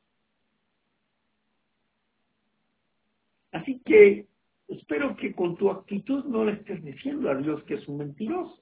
[3.51, 4.27] Así que
[4.67, 8.61] espero que con tu actitud no le estés diciendo a Dios que es un mentiroso.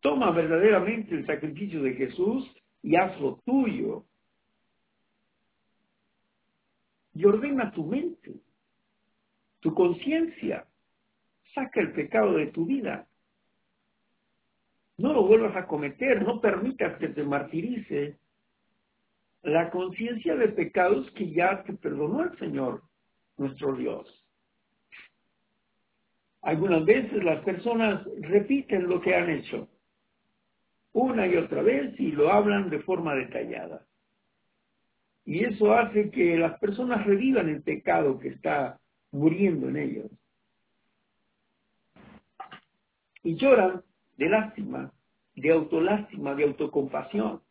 [0.00, 2.50] Toma verdaderamente el sacrificio de Jesús
[2.82, 4.04] y hazlo tuyo.
[7.20, 8.32] Y ordena tu mente,
[9.60, 10.66] tu conciencia,
[11.54, 13.06] saca el pecado de tu vida.
[14.96, 18.16] No lo vuelvas a cometer, no permitas que te martirice
[19.42, 22.84] la conciencia de pecados que ya te perdonó el Señor,
[23.36, 24.26] nuestro Dios.
[26.40, 29.68] Algunas veces las personas repiten lo que han hecho
[30.94, 33.86] una y otra vez y lo hablan de forma detallada.
[35.24, 38.80] Y eso hace que las personas revivan el pecado que está
[39.12, 40.10] muriendo en ellos
[43.22, 43.82] y lloran
[44.16, 44.92] de lástima,
[45.34, 47.42] de autolástima, de autocompasión.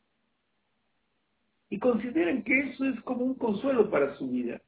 [1.70, 4.62] Y consideran que eso es como un consuelo para su vida.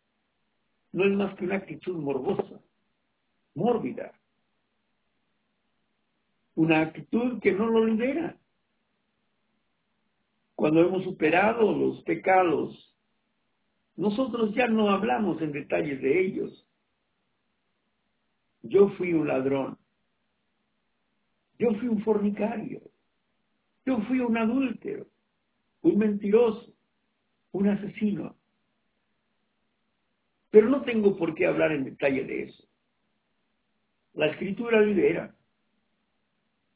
[0.91, 2.59] No es más que una actitud morbosa,
[3.55, 4.13] mórbida.
[6.55, 8.37] Una actitud que no lo libera.
[10.53, 12.90] Cuando hemos superado los pecados,
[14.01, 16.67] nosotros ya no hablamos en detalles de ellos.
[18.63, 19.77] Yo fui un ladrón.
[21.59, 22.81] Yo fui un fornicario.
[23.85, 25.05] Yo fui un adúltero,
[25.83, 26.73] un mentiroso,
[27.51, 28.35] un asesino.
[30.49, 32.63] Pero no tengo por qué hablar en detalle de eso.
[34.15, 35.35] La escritura libera.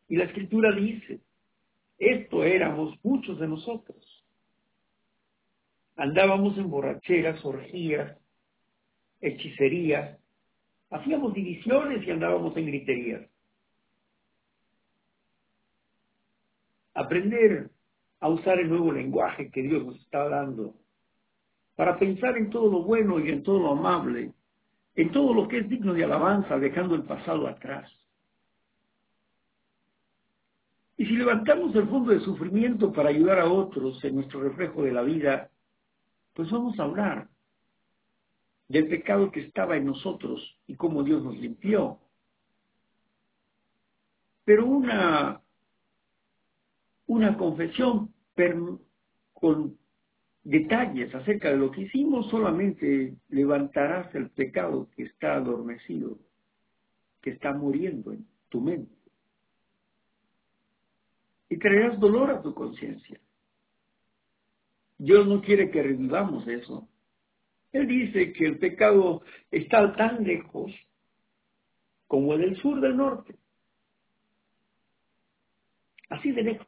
[0.08, 1.22] Y la escritura dice,
[1.98, 4.25] esto éramos muchos de nosotros.
[5.96, 8.18] Andábamos en borracheras, orgías,
[9.22, 10.20] hechicerías,
[10.90, 13.30] hacíamos divisiones y andábamos en griterías.
[16.96, 17.70] aprender
[18.22, 20.74] a usar el nuevo lenguaje que Dios nos está dando,
[21.76, 24.32] para pensar en todo lo bueno y en todo lo amable,
[24.96, 27.92] en todo lo que es digno de alabanza, dejando el pasado atrás.
[30.98, 34.94] Y si levantamos el fondo de sufrimiento para ayudar a otros en nuestro reflejo de
[34.94, 35.50] la vida,
[36.36, 37.30] pues vamos a hablar
[38.68, 42.00] del pecado que estaba en nosotros y cómo Dios nos limpió.
[44.44, 45.42] Pero una,
[47.08, 48.14] una confesión
[49.34, 49.78] con
[50.44, 56.20] detalles acerca de lo que hicimos solamente levantarás el pecado que está adormecido,
[57.22, 58.94] que está muriendo en tu mente.
[61.50, 63.20] Y traerás dolor a tu conciencia.
[64.98, 66.88] Dios no quiere que revivamos eso.
[67.72, 69.22] Él dice que el pecado
[69.52, 70.72] está tan lejos
[72.08, 73.36] como en el sur del norte.
[76.10, 76.68] Así de lejos.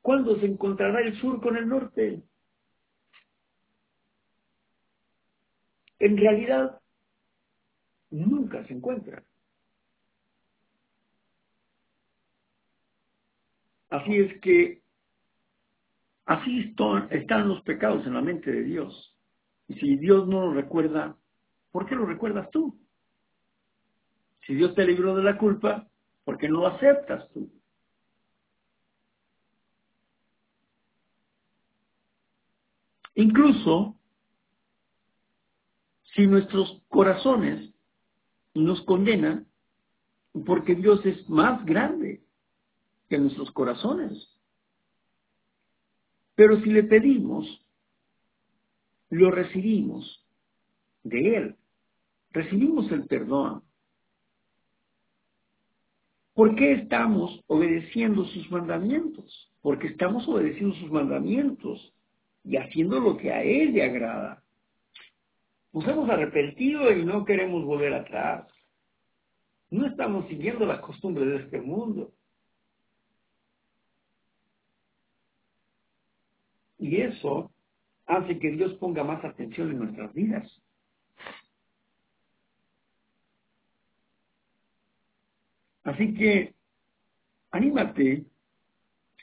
[0.00, 2.22] ¿Cuándo se encontrará el sur con el norte?
[5.98, 6.80] En realidad,
[8.10, 9.24] nunca se encuentra.
[13.90, 14.81] Así es que
[16.26, 16.74] así
[17.10, 19.16] están los pecados en la mente de Dios.
[19.68, 21.16] Y si Dios no lo recuerda,
[21.70, 22.78] ¿por qué lo recuerdas tú?
[24.46, 25.88] Si Dios te libró de la culpa,
[26.24, 27.50] ¿por qué no lo aceptas tú?
[33.14, 33.96] Incluso
[36.14, 37.72] si nuestros corazones
[38.54, 39.46] nos condenan,
[40.46, 42.22] porque Dios es más grande
[43.08, 44.31] que nuestros corazones.
[46.34, 47.46] Pero si le pedimos,
[49.10, 50.24] lo recibimos
[51.02, 51.56] de Él.
[52.30, 53.62] Recibimos el perdón.
[56.34, 59.52] ¿Por qué estamos obedeciendo sus mandamientos?
[59.60, 61.92] Porque estamos obedeciendo sus mandamientos
[62.44, 64.42] y haciendo lo que a Él le agrada.
[65.72, 68.48] Nos hemos arrepentido y no queremos volver atrás.
[69.70, 72.12] No estamos siguiendo las costumbres de este mundo.
[76.82, 77.52] Y eso
[78.06, 80.60] hace que Dios ponga más atención en nuestras vidas.
[85.84, 86.56] Así que
[87.52, 88.26] anímate,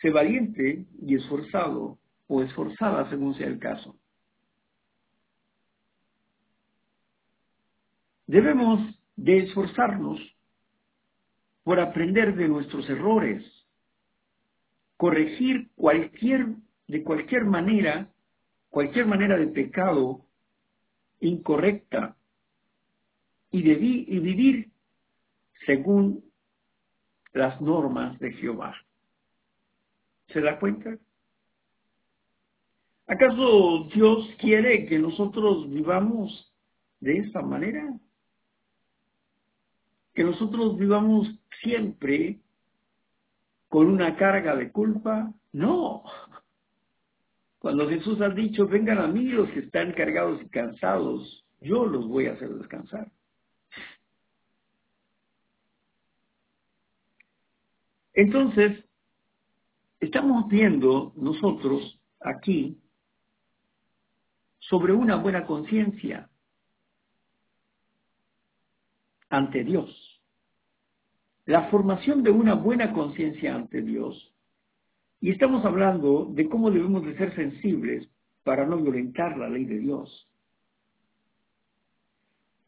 [0.01, 3.93] sé valiente y esforzado o esforzada según sea el caso.
[8.25, 8.79] Debemos
[9.17, 10.17] de esforzarnos
[11.63, 13.43] por aprender de nuestros errores,
[14.95, 16.55] corregir cualquier,
[16.89, 18.11] de cualquier manera,
[18.71, 20.25] cualquier manera de pecado
[21.19, 22.17] incorrecta
[23.51, 24.71] y, de vivir
[25.67, 26.25] según
[27.31, 28.75] las normas de Jehová.
[30.29, 30.97] ¿Se da cuenta?
[33.05, 36.51] ¿Acaso Dios quiere que nosotros vivamos
[37.01, 37.99] de esa manera?
[40.15, 41.29] Que nosotros vivamos
[41.61, 42.39] siempre
[43.67, 45.31] con una carga de culpa?
[45.51, 46.03] No.
[47.59, 52.07] Cuando Jesús ha dicho, vengan a mí los que están cargados y cansados, yo los
[52.07, 53.11] voy a hacer descansar.
[58.13, 58.83] Entonces,
[59.99, 62.81] estamos viendo nosotros aquí
[64.59, 66.29] sobre una buena conciencia
[69.29, 70.21] ante Dios.
[71.45, 74.33] La formación de una buena conciencia ante Dios.
[75.21, 78.09] Y estamos hablando de cómo debemos de ser sensibles
[78.43, 80.29] para no violentar la ley de Dios.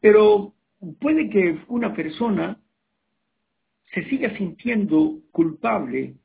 [0.00, 0.52] Pero
[1.00, 2.60] puede que una persona
[3.94, 6.16] se siga sintiendo culpable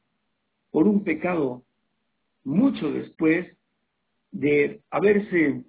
[0.72, 1.64] por un pecado
[2.44, 3.58] mucho después
[4.32, 5.66] de haberse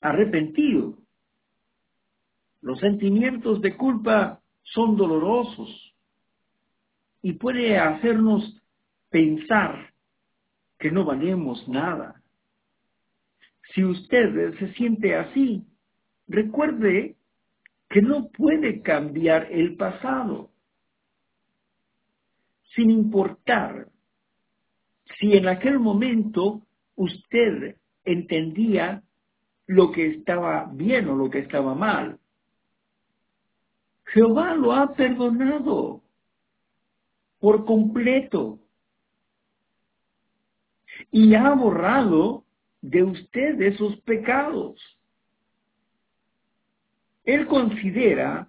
[0.00, 0.98] arrepentido.
[2.60, 5.91] Los sentimientos de culpa son dolorosos
[7.22, 8.60] y puede hacernos
[9.08, 9.92] pensar
[10.78, 12.20] que no valemos nada.
[13.72, 15.64] Si usted se siente así,
[16.26, 17.16] recuerde
[17.88, 20.50] que no puede cambiar el pasado,
[22.74, 23.88] sin importar
[25.18, 26.62] si en aquel momento
[26.96, 29.02] usted entendía
[29.66, 32.18] lo que estaba bien o lo que estaba mal.
[34.06, 36.01] Jehová lo ha perdonado
[37.42, 38.60] por completo
[41.10, 42.44] y ha borrado
[42.80, 44.80] de usted esos pecados.
[47.24, 48.46] Él considera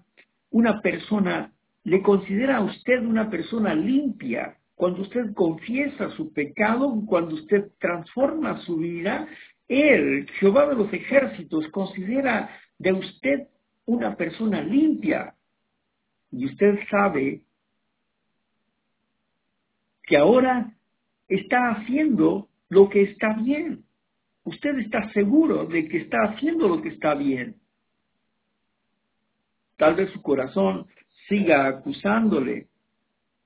[0.51, 1.51] una persona,
[1.83, 8.61] le considera a usted una persona limpia cuando usted confiesa su pecado, cuando usted transforma
[8.61, 9.27] su vida,
[9.67, 13.47] Él, Jehová de los ejércitos, considera de usted
[13.85, 15.33] una persona limpia.
[16.31, 17.41] Y usted sabe
[20.03, 20.73] que ahora
[21.27, 23.85] está haciendo lo que está bien.
[24.43, 27.55] Usted está seguro de que está haciendo lo que está bien.
[29.77, 30.87] Tal vez su corazón
[31.27, 32.67] siga acusándole,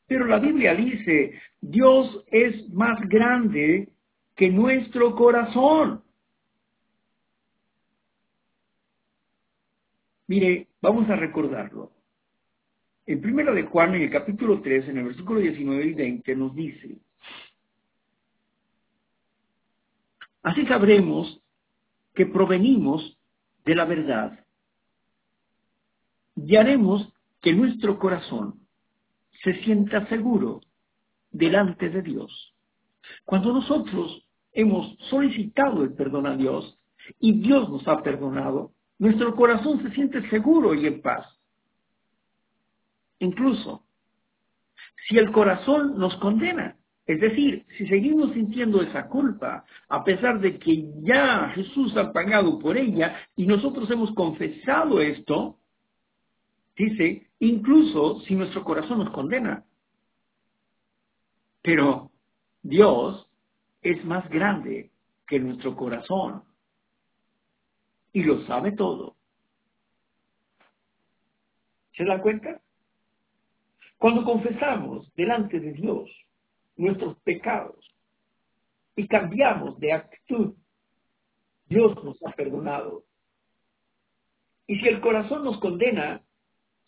[0.08, 3.90] pero la Biblia dice, Dios es más grande
[4.36, 6.04] que nuestro corazón.
[10.28, 11.97] Mire, vamos a recordarlo.
[13.08, 16.54] En primera de Juan, en el capítulo 3, en el versículo 19 y 20, nos
[16.54, 16.98] dice,
[20.44, 21.42] Así sabremos
[22.14, 23.18] que provenimos
[23.66, 24.46] de la verdad
[26.36, 28.60] y haremos que nuestro corazón
[29.44, 30.62] se sienta seguro
[31.32, 32.54] delante de Dios.
[33.24, 36.78] Cuando nosotros hemos solicitado el perdón a Dios
[37.20, 41.37] y Dios nos ha perdonado, nuestro corazón se siente seguro y en paz.
[43.28, 43.84] Incluso,
[45.08, 50.58] si el corazón nos condena, es decir, si seguimos sintiendo esa culpa, a pesar de
[50.58, 55.60] que ya Jesús ha pagado por ella y nosotros hemos confesado esto,
[56.78, 59.66] dice, incluso si nuestro corazón nos condena.
[61.62, 62.12] Pero
[62.62, 63.28] Dios
[63.82, 64.92] es más grande
[65.28, 66.44] que nuestro corazón
[68.14, 69.18] y lo sabe todo.
[71.98, 72.62] ¿Se da cuenta?
[73.98, 76.10] Cuando confesamos delante de Dios
[76.76, 77.84] nuestros pecados
[78.96, 80.56] y cambiamos de actitud,
[81.68, 83.04] Dios nos ha perdonado.
[84.68, 86.22] Y si el corazón nos condena,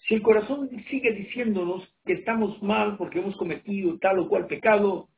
[0.07, 5.10] si el corazón sigue diciéndonos que estamos mal porque hemos cometido tal o cual pecado,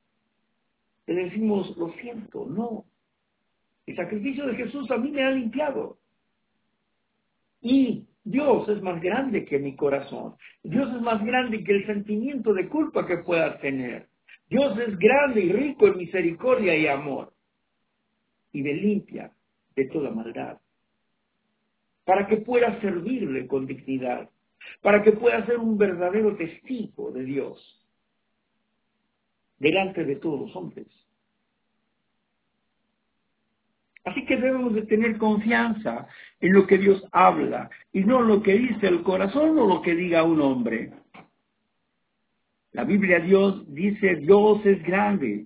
[1.07, 2.85] le decimos, lo siento, no.
[3.85, 5.97] El sacrificio de Jesús a mí me ha limpiado.
[7.61, 10.36] Y Dios es más grande que mi corazón.
[10.63, 14.07] Dios es más grande que el sentimiento de culpa que pueda tener.
[14.47, 17.34] Dios es grande y rico en misericordia y amor.
[18.51, 19.32] Y me limpia
[19.76, 20.59] de toda maldad.
[22.05, 24.30] Para que pueda servirle con dignidad.
[24.82, 27.82] Para que pueda ser un verdadero testigo de Dios.
[29.57, 30.88] Delante de todos los hombres.
[34.03, 36.07] Así que debemos de tener confianza
[36.39, 39.95] en lo que Dios habla y no lo que dice el corazón o lo que
[39.95, 40.91] diga un hombre.
[42.71, 45.45] La Biblia Dios dice Dios es grande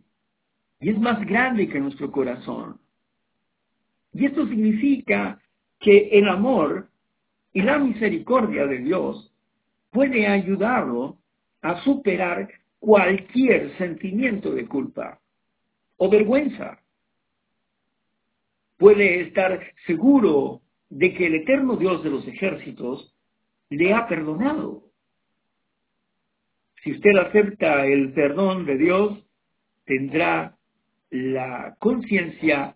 [0.80, 2.80] y es más grande que nuestro corazón.
[4.14, 5.42] Y esto significa
[5.80, 6.90] que el amor
[7.52, 9.34] y la misericordia de Dios
[9.92, 11.18] puede ayudarlo
[11.62, 12.50] a superar
[12.80, 15.20] cualquier sentimiento de culpa
[15.98, 16.80] o vergüenza
[18.78, 23.16] puede estar seguro de que el eterno Dios de los ejércitos
[23.70, 24.84] le ha perdonado.
[26.84, 29.26] Si usted acepta el perdón de Dios,
[29.86, 30.56] tendrá
[31.10, 32.76] la conciencia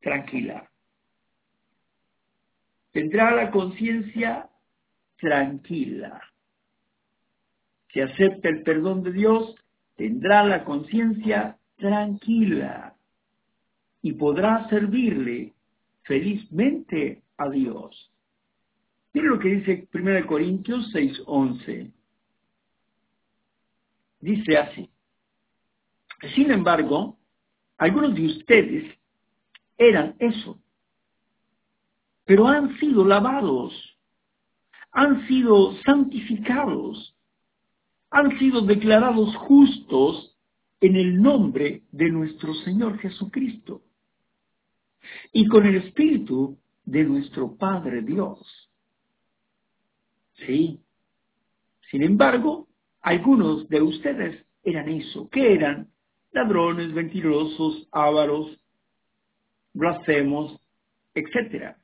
[0.00, 0.70] tranquila.
[2.92, 4.48] Tendrá la conciencia
[5.18, 6.22] tranquila.
[7.92, 9.56] Si acepta el perdón de Dios,
[9.96, 12.95] tendrá la conciencia tranquila
[14.06, 15.52] y podrá servirle
[16.02, 18.12] felizmente a Dios.
[19.12, 21.90] Mire lo que dice 1 Corintios 6:11.
[24.20, 24.88] Dice así.
[26.36, 27.18] Sin embargo,
[27.78, 28.96] algunos de ustedes
[29.76, 30.56] eran eso,
[32.24, 33.72] pero han sido lavados,
[34.92, 37.12] han sido santificados,
[38.10, 40.38] han sido declarados justos
[40.80, 43.82] en el nombre de nuestro Señor Jesucristo
[45.32, 48.70] y con el Espíritu de nuestro Padre Dios.
[50.46, 50.80] Sí.
[51.90, 52.68] Sin embargo,
[53.00, 55.28] algunos de ustedes eran eso.
[55.30, 55.90] ¿Qué eran?
[56.32, 58.58] Ladrones, mentirosos, ávaros,
[59.72, 60.60] blasfemos,
[61.14, 61.76] etc.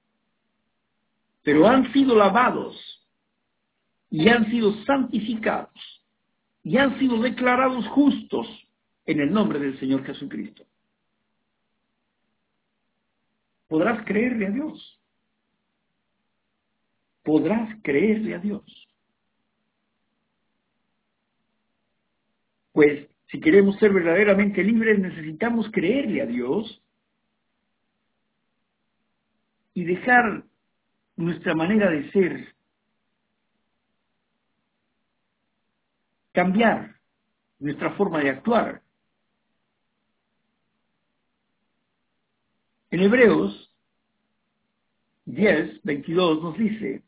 [1.42, 2.76] Pero han sido lavados
[4.10, 5.72] y han sido santificados
[6.62, 8.46] y han sido declarados justos
[9.06, 10.64] en el nombre del Señor Jesucristo
[13.72, 15.00] podrás creerle a Dios.
[17.22, 18.62] Podrás creerle a Dios.
[22.72, 26.82] Pues si queremos ser verdaderamente libres necesitamos creerle a Dios
[29.72, 30.44] y dejar
[31.16, 32.54] nuestra manera de ser,
[36.32, 37.00] cambiar
[37.58, 38.82] nuestra forma de actuar
[42.92, 43.61] En Hebreos
[45.32, 47.02] 10, 22 nos dice,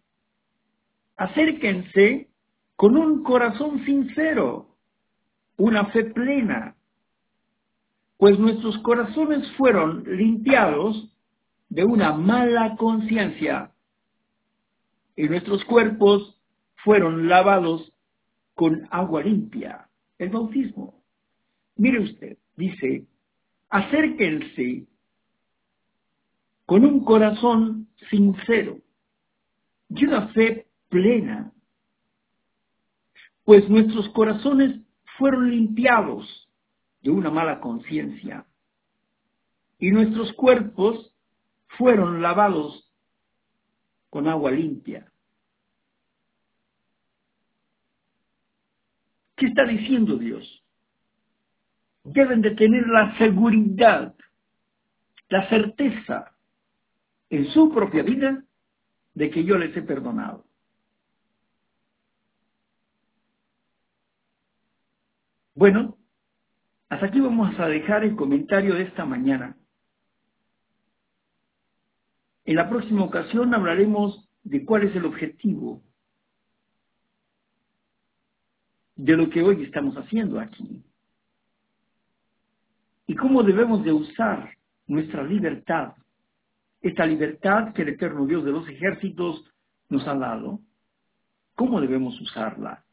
[1.16, 2.30] acérquense
[2.74, 4.78] con un corazón sincero,
[5.58, 6.74] una fe plena,
[8.16, 11.14] pues nuestros corazones fueron limpiados
[11.68, 13.72] de una mala conciencia
[15.16, 16.40] y nuestros cuerpos
[16.76, 17.92] fueron lavados
[18.54, 21.02] con agua limpia, el bautismo.
[21.76, 23.04] Mire usted, dice,
[23.68, 24.86] acérquense
[26.74, 28.80] con un corazón sincero
[29.90, 31.52] y una fe plena,
[33.44, 34.80] pues nuestros corazones
[35.16, 36.50] fueron limpiados
[37.00, 38.44] de una mala conciencia
[39.78, 41.14] y nuestros cuerpos
[41.78, 42.90] fueron lavados
[44.10, 45.12] con agua limpia.
[49.36, 50.64] ¿Qué está diciendo Dios?
[52.02, 54.16] Deben de tener la seguridad,
[55.28, 56.33] la certeza
[57.30, 58.44] en su propia vida
[59.14, 60.44] de que yo les he perdonado.
[65.54, 65.96] Bueno,
[66.88, 69.56] hasta aquí vamos a dejar el comentario de esta mañana.
[72.44, 75.82] En la próxima ocasión hablaremos de cuál es el objetivo
[78.96, 80.84] de lo que hoy estamos haciendo aquí.
[83.06, 84.56] Y cómo debemos de usar
[84.86, 85.94] nuestra libertad,
[86.84, 89.42] esta libertad que el eterno Dios de los ejércitos
[89.88, 90.60] nos ha dado,
[91.54, 92.84] cómo debemos usarla.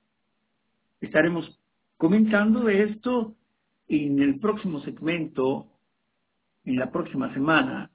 [1.02, 1.60] Estaremos
[1.98, 3.36] comentando de esto
[3.90, 5.68] en el próximo segmento,
[6.64, 7.92] en la próxima semana,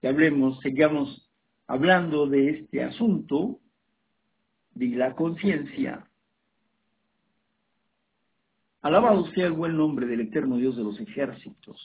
[0.00, 1.30] que hablemos, sigamos
[1.68, 3.60] hablando de este asunto,
[4.74, 6.10] de la conciencia.
[8.82, 11.78] Alabado sea el buen nombre del eterno Dios de los ejércitos.